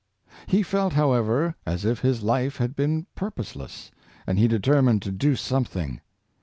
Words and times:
He 0.47 0.63
felt, 0.63 0.93
however, 0.93 1.53
as 1.63 1.85
if 1.85 1.99
his 1.99 2.23
life 2.23 2.57
had 2.57 2.75
been 2.75 3.05
purposeless, 3.13 3.91
and 4.25 4.39
he 4.39 4.47
determined 4.47 5.03
to 5.03 5.11
do 5.11 5.35
something. 5.35 6.01